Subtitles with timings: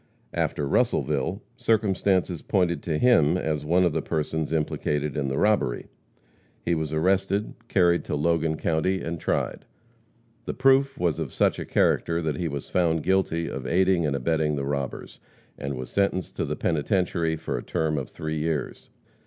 [0.33, 5.89] After Russellville, circumstances pointed to him as one of the persons implicated in the robbery.
[6.65, 9.63] He was arrested, carried to Logan county and tried.
[10.45, 14.15] The proof was of such a character that he was found guilty of aiding and
[14.15, 15.19] abetting the robbers,
[15.55, 18.89] and was sentenced to the penitentiary for a term of three years.